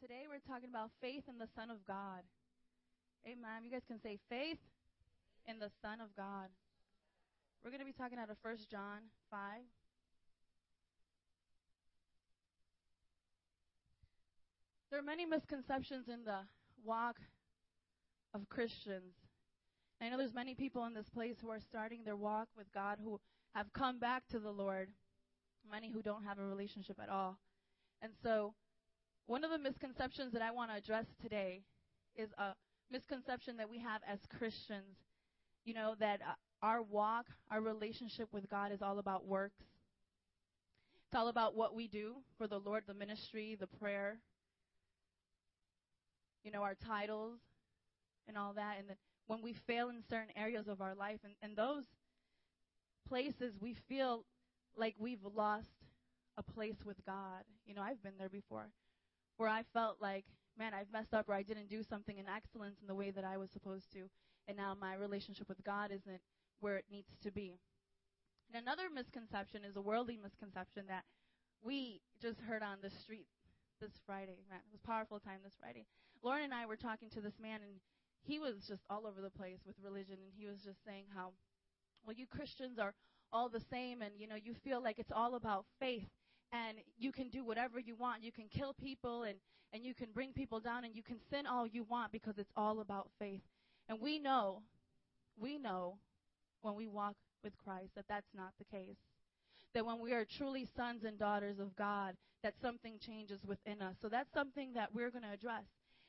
[0.00, 2.20] Today we're talking about faith in the Son of God.
[3.24, 3.64] Amen.
[3.64, 4.58] You guys can say faith
[5.48, 6.50] in the Son of God.
[7.64, 9.40] We're going to be talking out of 1 John 5.
[14.90, 16.40] There are many misconceptions in the
[16.84, 17.16] walk
[18.34, 19.14] of Christians.
[20.00, 22.98] I know there's many people in this place who are starting their walk with God
[23.02, 23.18] who
[23.54, 24.90] have come back to the Lord,
[25.70, 27.38] many who don't have a relationship at all.
[28.02, 28.52] And so,
[29.26, 31.62] one of the misconceptions that I want to address today
[32.14, 32.54] is a
[32.90, 34.96] misconception that we have as Christians.
[35.64, 39.64] You know, that uh, our walk, our relationship with God is all about works.
[41.08, 44.18] It's all about what we do for the Lord, the ministry, the prayer,
[46.44, 47.38] you know, our titles
[48.28, 48.76] and all that.
[48.78, 48.96] And
[49.26, 51.84] when we fail in certain areas of our life, and, and those
[53.08, 54.24] places we feel
[54.76, 55.66] like we've lost
[56.36, 57.42] a place with God.
[57.66, 58.68] You know, I've been there before
[59.36, 60.24] where I felt like,
[60.58, 63.24] man, I've messed up or I didn't do something in excellence in the way that
[63.24, 64.08] I was supposed to,
[64.48, 66.20] and now my relationship with God isn't
[66.60, 67.58] where it needs to be.
[68.52, 71.04] And another misconception is a worldly misconception that
[71.62, 73.26] we just heard on the street
[73.80, 74.38] this Friday.
[74.48, 75.86] Man, it was a powerful time this Friday.
[76.22, 77.80] Lauren and I were talking to this man, and
[78.22, 81.32] he was just all over the place with religion, and he was just saying how,
[82.04, 82.94] well, you Christians are
[83.32, 86.08] all the same, and you know, you feel like it's all about faith
[86.52, 88.22] and you can do whatever you want.
[88.22, 89.36] You can kill people and,
[89.72, 92.52] and you can bring people down and you can sin all you want because it's
[92.56, 93.42] all about faith.
[93.88, 94.62] And we know,
[95.38, 95.98] we know
[96.62, 98.96] when we walk with Christ that that's not the case.
[99.74, 103.96] That when we are truly sons and daughters of God, that something changes within us.
[104.00, 105.64] So that's something that we're going to address.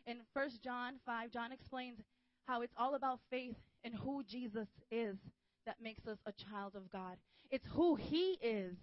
[0.06, 2.00] In 1 John 5, John explains
[2.46, 5.18] how it's all about faith and who Jesus is
[5.66, 7.18] that makes us a child of God.
[7.52, 8.76] It's who He is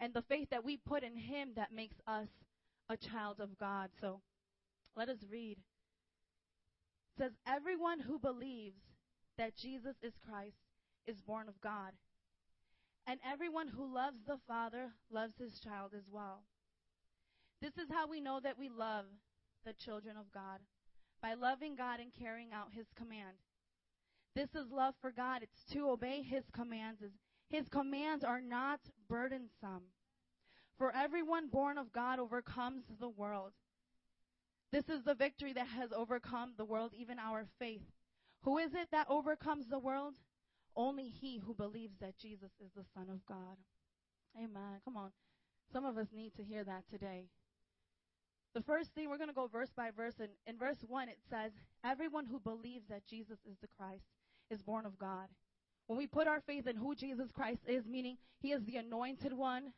[0.00, 2.28] and the faith that we put in Him that makes us
[2.88, 3.90] a child of God.
[4.00, 4.20] So
[4.96, 5.58] let us read.
[5.58, 8.80] It says, Everyone who believes
[9.38, 10.56] that Jesus is Christ
[11.06, 11.92] is born of God.
[13.06, 16.42] And everyone who loves the Father loves his child as well.
[17.60, 19.06] This is how we know that we love
[19.64, 20.60] the children of God
[21.22, 23.36] by loving God and carrying out his command.
[24.34, 25.42] This is love for God.
[25.42, 27.02] It's to obey his commands
[27.50, 29.82] his commands are not burdensome.
[30.78, 33.52] For everyone born of God overcomes the world.
[34.72, 37.82] This is the victory that has overcome the world, even our faith.
[38.42, 40.14] Who is it that overcomes the world?
[40.76, 43.58] Only he who believes that Jesus is the Son of God.
[44.36, 44.80] Amen.
[44.84, 45.10] Come on.
[45.72, 47.26] Some of us need to hear that today.
[48.54, 50.14] The first thing, we're going to go verse by verse.
[50.20, 51.52] And in verse 1, it says,
[51.84, 54.04] Everyone who believes that Jesus is the Christ
[54.50, 55.28] is born of God.
[55.90, 59.32] When we put our faith in who Jesus Christ is, meaning he is the anointed
[59.32, 59.72] one,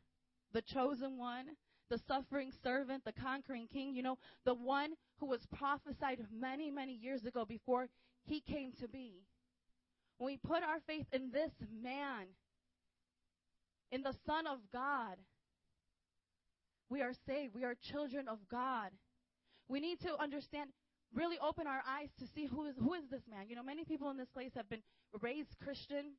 [0.53, 1.45] the chosen one,
[1.89, 6.93] the suffering servant, the conquering king, you know, the one who was prophesied many, many
[6.93, 7.87] years ago before
[8.25, 9.23] he came to be.
[10.19, 11.49] When we put our faith in this
[11.81, 12.27] man,
[13.91, 15.17] in the Son of God,
[16.91, 17.55] we are saved.
[17.55, 18.91] We are children of God.
[19.67, 20.69] We need to understand
[21.15, 23.49] really open our eyes to see who is who is this man.
[23.49, 24.83] You know, many people in this place have been
[25.21, 26.13] raised Christian,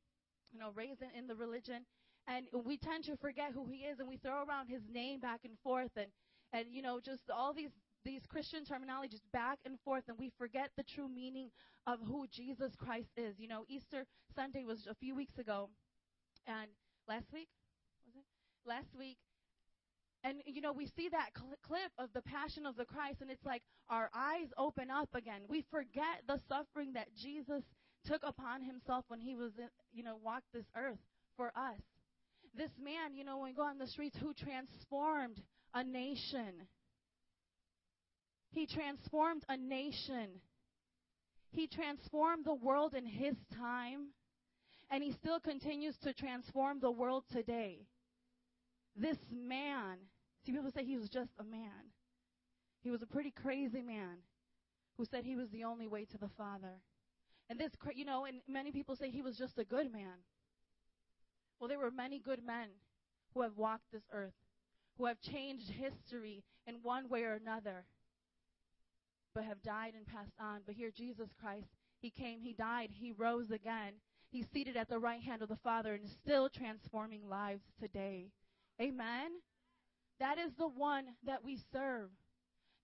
[0.51, 1.85] you know, raised in, in the religion,
[2.27, 5.41] and we tend to forget who he is, and we throw around his name back
[5.43, 6.07] and forth, and
[6.53, 7.71] and you know, just all these
[8.03, 11.49] these Christian terminologies back and forth, and we forget the true meaning
[11.87, 13.39] of who Jesus Christ is.
[13.39, 15.69] You know, Easter Sunday was a few weeks ago,
[16.47, 16.67] and
[17.07, 17.49] last week
[18.05, 18.25] was it?
[18.67, 19.17] Last week,
[20.25, 23.29] and, you know, we see that cl- clip of the passion of the Christ, and
[23.29, 25.41] it's like our eyes open up again.
[25.47, 27.63] We forget the suffering that Jesus
[28.05, 30.99] took upon himself when he was, in, you know, walked this earth
[31.35, 31.81] for us.
[32.55, 35.41] This man, you know, when we go on the streets, who transformed
[35.73, 36.67] a nation.
[38.51, 40.39] He transformed a nation.
[41.51, 44.07] He transformed the world in his time,
[44.89, 47.79] and he still continues to transform the world today.
[48.95, 49.97] This man
[50.45, 51.91] See, people say he was just a man.
[52.83, 54.17] He was a pretty crazy man
[54.97, 56.81] who said he was the only way to the Father.
[57.49, 60.23] And this, you know, and many people say he was just a good man.
[61.59, 62.69] Well, there were many good men
[63.33, 64.33] who have walked this earth,
[64.97, 67.85] who have changed history in one way or another,
[69.33, 70.61] but have died and passed on.
[70.65, 71.67] But here, Jesus Christ,
[72.01, 73.93] He came, He died, He rose again.
[74.31, 78.31] He's seated at the right hand of the Father and is still transforming lives today.
[78.81, 79.31] Amen.
[80.19, 82.09] That is the one that we serve.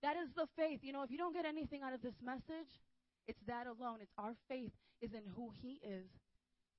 [0.02, 0.80] That is the faith.
[0.82, 2.80] You know, if you don't get anything out of this message,
[3.26, 3.98] it's that alone.
[4.00, 6.06] It's our faith is in who He is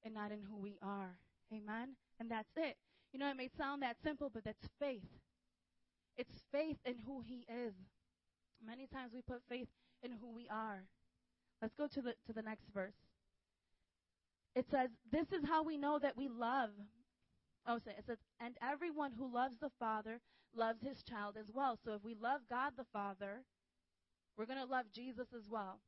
[0.03, 1.17] and not in who we are.
[1.53, 1.95] Amen?
[2.19, 2.77] And that's it.
[3.11, 5.07] You know, it may sound that simple, but that's faith.
[6.17, 7.73] It's faith in who He is.
[8.65, 9.67] Many times we put faith
[10.03, 10.83] in who we are.
[11.61, 12.95] Let's go to the to the next verse.
[14.55, 16.71] It says, "This is how we know that we love."
[17.65, 20.21] Oh, it says, "And everyone who loves the Father
[20.53, 23.45] loves his child as well." So if we love God the Father,
[24.35, 25.79] we're going to love Jesus as well.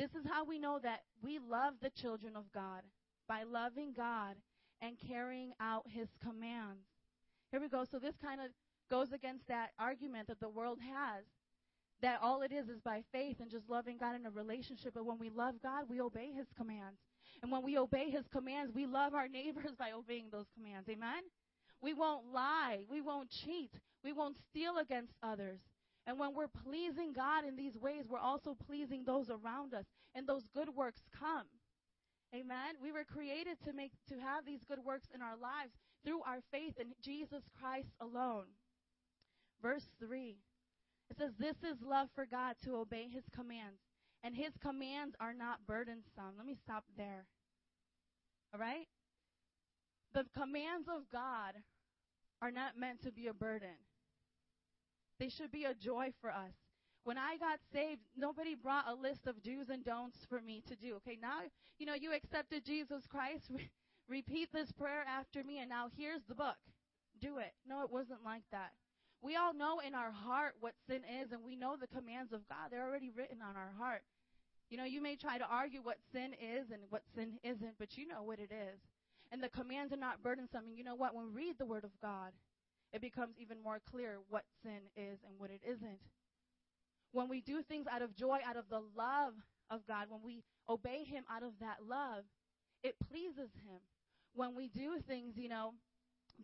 [0.00, 2.80] This is how we know that we love the children of God
[3.28, 4.34] by loving God
[4.80, 6.86] and carrying out his commands.
[7.50, 7.84] Here we go.
[7.84, 8.46] So this kind of
[8.90, 11.24] goes against that argument that the world has
[12.00, 14.92] that all it is is by faith and just loving God in a relationship.
[14.94, 16.96] But when we love God, we obey his commands.
[17.42, 20.88] And when we obey his commands, we love our neighbors by obeying those commands.
[20.88, 21.24] Amen?
[21.82, 22.78] We won't lie.
[22.90, 23.72] We won't cheat.
[24.02, 25.60] We won't steal against others.
[26.06, 29.84] And when we're pleasing God in these ways, we're also pleasing those around us.
[30.14, 31.46] And those good works come.
[32.34, 32.76] Amen.
[32.82, 35.72] We were created to make to have these good works in our lives
[36.04, 38.46] through our faith in Jesus Christ alone.
[39.62, 40.36] Verse 3.
[41.10, 43.80] It says this is love for God to obey his commands,
[44.22, 46.36] and his commands are not burdensome.
[46.36, 47.26] Let me stop there.
[48.54, 48.86] All right?
[50.14, 51.54] The commands of God
[52.40, 53.76] are not meant to be a burden.
[55.20, 56.54] They should be a joy for us.
[57.04, 60.74] When I got saved, nobody brought a list of do's and don'ts for me to
[60.74, 60.96] do.
[60.96, 61.40] Okay, now,
[61.78, 63.50] you know, you accepted Jesus Christ.
[64.08, 66.56] repeat this prayer after me, and now here's the book.
[67.20, 67.52] Do it.
[67.68, 68.72] No, it wasn't like that.
[69.22, 72.48] We all know in our heart what sin is, and we know the commands of
[72.48, 72.70] God.
[72.70, 74.02] They're already written on our heart.
[74.70, 77.98] You know, you may try to argue what sin is and what sin isn't, but
[77.98, 78.80] you know what it is.
[79.30, 80.64] And the commands are not burdensome.
[80.68, 81.14] And you know what?
[81.14, 82.32] When we read the Word of God,
[82.92, 86.00] it becomes even more clear what sin is and what it isn't.
[87.12, 89.34] When we do things out of joy, out of the love
[89.70, 92.24] of God, when we obey Him out of that love,
[92.82, 93.80] it pleases Him.
[94.34, 95.74] When we do things, you know,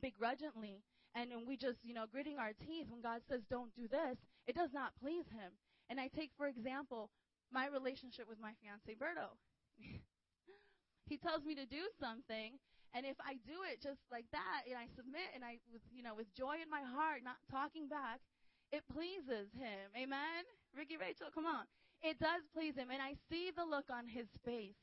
[0.00, 0.82] begrudgingly,
[1.14, 4.18] and when we just, you know, gritting our teeth when God says don't do this,
[4.46, 5.52] it does not please Him.
[5.88, 7.10] And I take, for example,
[7.52, 9.38] my relationship with my fiance Berto.
[11.06, 12.58] he tells me to do something,
[12.94, 16.02] and if I do it just like that, and I submit, and I, with, you
[16.02, 18.20] know, with joy in my heart, not talking back,
[18.72, 19.90] it pleases him.
[19.94, 20.42] Amen?
[20.74, 21.66] Ricky Rachel, come on.
[22.02, 24.78] It does please him, and I see the look on his face.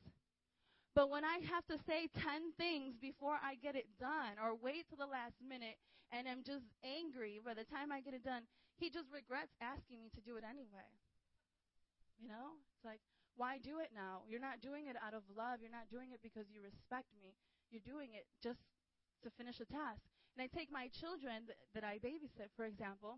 [0.93, 4.85] But when I have to say 10 things before I get it done, or wait
[4.89, 5.81] till the last minute,
[6.13, 8.45] and I'm just angry by the time I get it done,
[8.77, 10.89] he just regrets asking me to do it anyway.
[12.21, 12.61] You know?
[12.77, 13.01] It's like,
[13.35, 14.21] why do it now?
[14.29, 15.59] You're not doing it out of love.
[15.61, 17.33] You're not doing it because you respect me.
[17.73, 18.61] You're doing it just
[19.25, 20.05] to finish a task.
[20.37, 23.17] And I take my children th- that I babysit, for example.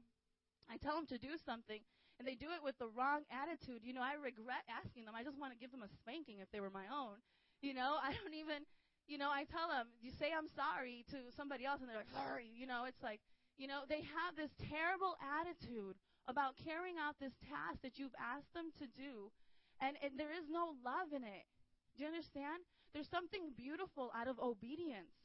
[0.67, 1.79] I tell them to do something,
[2.17, 3.83] and they do it with the wrong attitude.
[3.83, 5.15] You know, I regret asking them.
[5.15, 7.21] I just want to give them a spanking if they were my own.
[7.61, 8.65] You know, I don't even,
[9.07, 12.11] you know, I tell them, you say I'm sorry to somebody else, and they're like,
[12.11, 12.49] sorry.
[12.51, 13.21] You know, it's like,
[13.57, 15.95] you know, they have this terrible attitude
[16.27, 19.29] about carrying out this task that you've asked them to do,
[19.81, 21.45] and, and there is no love in it.
[21.95, 22.63] Do you understand?
[22.93, 25.15] There's something beautiful out of obedience.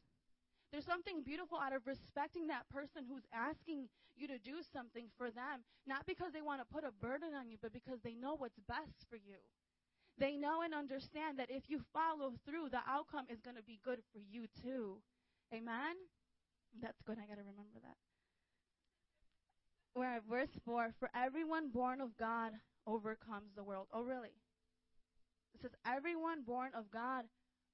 [0.73, 5.31] There's something beautiful out of respecting that person who's asking you to do something for
[5.31, 8.37] them, not because they want to put a burden on you, but because they know
[8.37, 9.43] what's best for you.
[10.19, 13.81] They know and understand that if you follow through, the outcome is going to be
[13.83, 14.99] good for you too.
[15.55, 15.97] Amen?
[16.83, 17.19] That's good.
[17.19, 17.97] I got to remember that.
[19.95, 22.53] We're at verse 4 For everyone born of God
[22.87, 23.87] overcomes the world.
[23.93, 24.35] Oh, really?
[25.55, 27.25] It says, Everyone born of God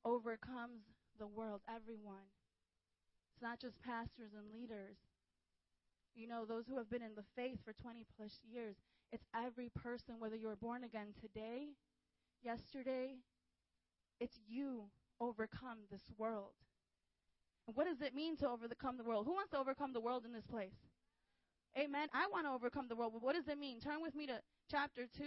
[0.05, 0.83] overcomes
[1.19, 2.31] the world, everyone.
[3.35, 4.97] It's not just pastors and leaders.
[6.15, 8.77] You know, those who have been in the faith for 20 plus years.
[9.13, 11.69] It's every person, whether you were born again today,
[12.43, 13.17] yesterday.
[14.19, 14.85] It's you
[15.21, 16.55] overcome this world.
[17.67, 19.27] And what does it mean to overcome the world?
[19.27, 20.77] Who wants to overcome the world in this place?
[21.79, 22.09] Amen.
[22.15, 23.81] I want to overcome the world, but what does it mean?
[23.81, 24.41] Turn with me to
[24.71, 25.25] chapter 2,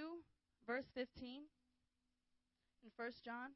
[0.65, 1.43] verse 15
[2.83, 3.51] in 1 John.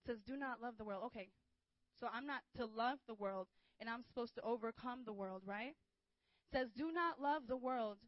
[0.00, 1.02] It says, Do not love the world.
[1.06, 1.28] Okay.
[1.98, 3.46] So I'm not to love the world,
[3.80, 5.74] and I'm supposed to overcome the world, right?
[6.50, 7.98] It says, Do not love the world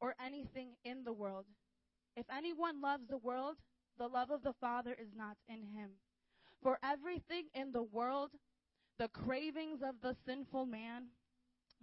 [0.00, 1.46] or anything in the world.
[2.16, 3.56] If anyone loves the world,
[3.98, 5.90] the love of the Father is not in him.
[6.62, 8.30] For everything in the world,
[8.98, 11.08] the cravings of the sinful man,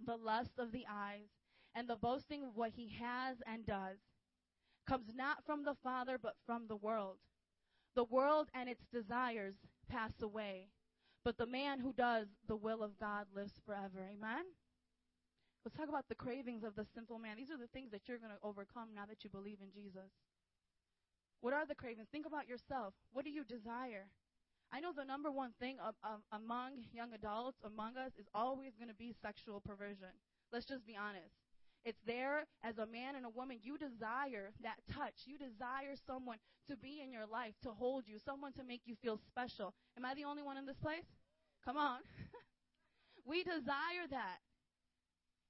[0.04, 1.28] the lust of the eyes,
[1.74, 3.98] and the boasting of what he has and does,
[4.86, 7.18] comes not from the Father, but from the world.
[7.94, 9.54] The world and its desires
[9.88, 10.68] pass away,
[11.24, 14.08] but the man who does the will of God lives forever.
[14.10, 14.44] Amen?
[15.64, 17.36] Let's talk about the cravings of the sinful man.
[17.36, 20.10] These are the things that you're going to overcome now that you believe in Jesus.
[21.40, 22.08] What are the cravings?
[22.10, 22.94] Think about yourself.
[23.12, 24.06] What do you desire?
[24.72, 28.72] I know the number one thing of, of, among young adults, among us, is always
[28.76, 30.16] going to be sexual perversion.
[30.52, 31.41] Let's just be honest.
[31.84, 33.58] It's there as a man and a woman.
[33.62, 35.26] You desire that touch.
[35.26, 38.94] You desire someone to be in your life, to hold you, someone to make you
[39.02, 39.74] feel special.
[39.96, 41.06] Am I the only one in this place?
[41.64, 41.98] Come on.
[43.26, 44.38] we desire that.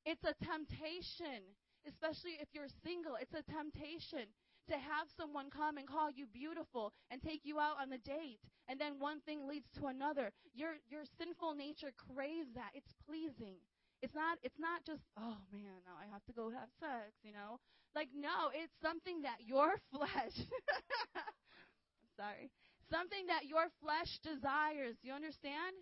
[0.04, 1.44] It's a temptation,
[1.86, 3.16] especially if you're single.
[3.20, 4.26] It's a temptation
[4.68, 8.38] to have someone come and call you beautiful and take you out on a date
[8.68, 13.58] and then one thing leads to another your your sinful nature craves that it's pleasing
[14.02, 17.32] it's not it's not just oh man now i have to go have sex you
[17.32, 17.58] know
[17.94, 20.36] like no it's something that your flesh
[21.16, 22.50] i'm sorry
[22.90, 25.74] something that your flesh desires you understand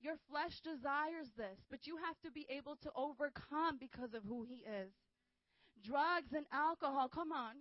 [0.00, 4.44] your flesh desires this, but you have to be able to overcome because of who
[4.46, 4.92] He is
[5.82, 7.08] drugs and alcohol.
[7.08, 7.54] Come on.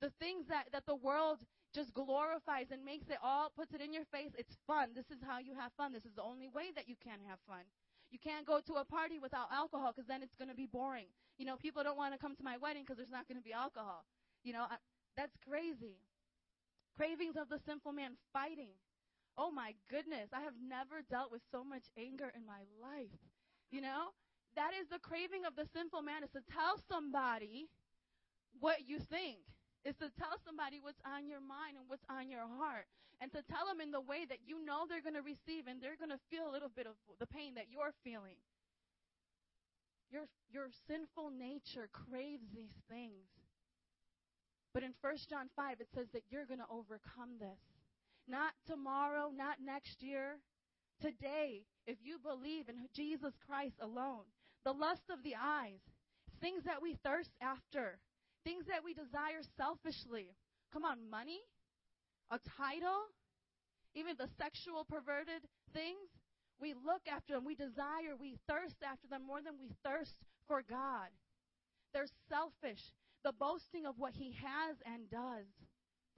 [0.00, 1.40] The things that, that the world
[1.74, 4.32] just glorifies and makes it all, puts it in your face.
[4.36, 4.92] It's fun.
[4.94, 5.92] This is how you have fun.
[5.92, 7.64] This is the only way that you can have fun.
[8.10, 11.06] You can't go to a party without alcohol because then it's going to be boring.
[11.38, 13.44] You know, people don't want to come to my wedding because there's not going to
[13.44, 14.04] be alcohol.
[14.44, 14.76] You know, I,
[15.16, 15.98] that's crazy.
[16.96, 18.72] Cravings of the sinful man fighting.
[19.36, 23.12] Oh my goodness, I have never dealt with so much anger in my life.
[23.70, 24.14] You know,
[24.54, 27.68] that is the craving of the sinful man is to tell somebody
[28.60, 29.44] what you think.
[29.86, 32.90] Is to tell somebody what's on your mind and what's on your heart.
[33.22, 35.78] And to tell them in the way that you know they're going to receive and
[35.78, 38.36] they're going to feel a little bit of the pain that you're feeling.
[40.10, 43.30] Your, your sinful nature craves these things.
[44.74, 47.62] But in 1 John 5, it says that you're going to overcome this.
[48.28, 50.42] Not tomorrow, not next year.
[51.00, 54.26] Today, if you believe in Jesus Christ alone,
[54.64, 55.80] the lust of the eyes,
[56.40, 57.98] things that we thirst after,
[58.46, 60.30] things that we desire selfishly.
[60.72, 61.42] Come on, money,
[62.30, 63.10] a title,
[63.98, 65.42] even the sexual perverted
[65.74, 66.06] things.
[66.62, 70.14] We look after them, we desire, we thirst after them more than we thirst
[70.46, 71.10] for God.
[71.92, 72.94] They're selfish.
[73.26, 75.50] The boasting of what he has and does.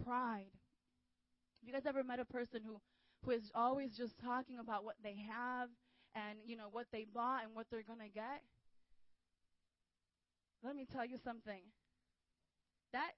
[0.05, 0.53] Pride.
[0.53, 2.77] Have you guys ever met a person who,
[3.25, 5.71] who is always just talking about what they have
[6.15, 8.43] and you know what they bought and what they're going to get.
[10.63, 11.63] Let me tell you something.
[12.93, 13.13] That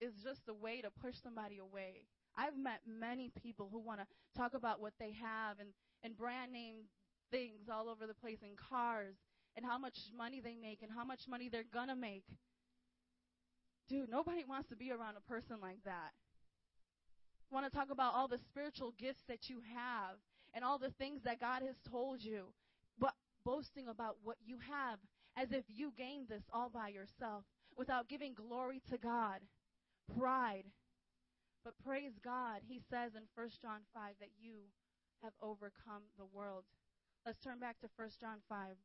[0.00, 2.06] is just a way to push somebody away.
[2.36, 4.06] I've met many people who want to
[4.36, 5.70] talk about what they have and,
[6.02, 6.84] and brand name
[7.30, 9.16] things all over the place in cars
[9.56, 12.24] and how much money they make and how much money they're going to make.
[13.88, 16.12] Dude, nobody wants to be around a person like that.
[17.50, 20.16] Want to talk about all the spiritual gifts that you have
[20.52, 22.46] and all the things that God has told you,
[22.98, 23.14] but
[23.44, 24.98] boasting about what you have
[25.36, 27.44] as if you gained this all by yourself
[27.76, 29.40] without giving glory to God.
[30.18, 30.64] Pride.
[31.64, 34.70] But praise God, he says in 1 John 5 that you
[35.22, 36.64] have overcome the world.
[37.24, 38.70] Let's turn back to 1 John 5.
[38.70, 38.76] It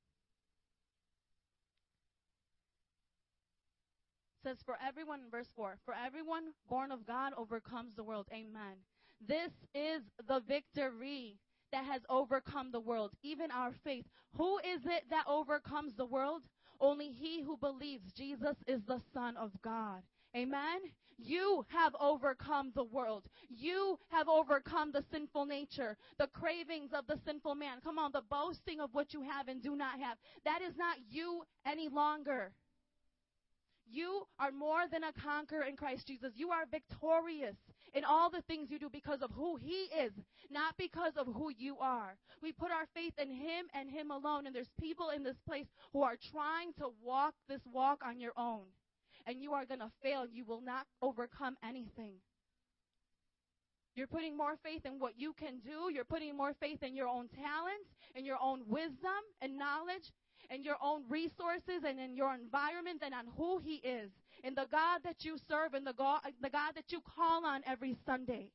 [4.43, 8.27] says, For everyone, in verse 4, for everyone born of God overcomes the world.
[8.33, 8.81] Amen.
[9.25, 11.37] This is the victory
[11.71, 14.05] that has overcome the world, even our faith.
[14.37, 16.41] Who is it that overcomes the world?
[16.81, 20.01] Only he who believes Jesus is the Son of God.
[20.35, 20.79] Amen.
[21.17, 23.25] You have overcome the world.
[23.49, 27.77] You have overcome the sinful nature, the cravings of the sinful man.
[27.83, 30.17] Come on, the boasting of what you have and do not have.
[30.43, 32.51] That is not you any longer.
[33.85, 36.31] You are more than a conqueror in Christ Jesus.
[36.35, 37.57] You are victorious
[37.93, 40.11] in all the things you do because of who He is,
[40.49, 42.15] not because of who you are.
[42.41, 44.47] We put our faith in Him and Him alone.
[44.47, 48.33] And there's people in this place who are trying to walk this walk on your
[48.37, 48.63] own.
[49.27, 50.25] And you are going to fail.
[50.31, 52.13] You will not overcome anything.
[53.93, 55.93] You're putting more faith in what you can do.
[55.93, 60.11] You're putting more faith in your own talents, in your own wisdom and knowledge
[60.51, 64.11] in your own resources and in your environment than on who He is,
[64.43, 67.61] in the God that you serve, and the God, the God that you call on
[67.65, 68.51] every Sunday.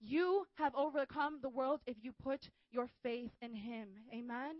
[0.00, 3.88] You have overcome the world if you put your faith in Him.
[4.12, 4.56] Amen?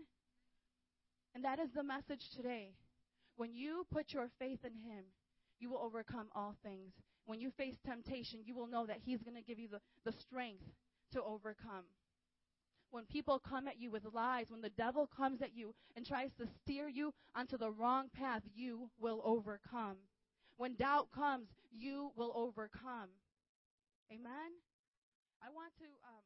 [1.35, 2.71] And that is the message today.
[3.37, 5.03] When you put your faith in Him,
[5.59, 6.93] you will overcome all things.
[7.25, 10.17] When you face temptation, you will know that He's going to give you the, the
[10.17, 10.63] strength
[11.13, 11.85] to overcome
[12.95, 16.29] when people come at you with lies, when the devil comes at you and tries
[16.39, 19.97] to steer you onto the wrong path, you will overcome.
[20.55, 23.09] When doubt comes, you will overcome.
[24.09, 24.55] Amen?
[25.43, 25.83] I want to.
[26.07, 26.23] Um,